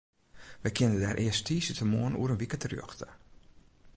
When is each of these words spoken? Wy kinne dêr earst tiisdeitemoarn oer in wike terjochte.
Wy 0.61 0.69
kinne 0.75 0.97
dêr 1.01 1.19
earst 1.25 1.45
tiisdeitemoarn 1.47 2.17
oer 2.19 2.31
in 2.33 2.39
wike 2.41 2.57
terjochte. 2.61 3.07